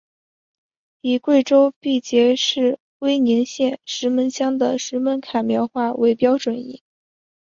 [1.01, 6.81] 以贵州毕节市威宁县石门乡的石门坎苗话为标准音。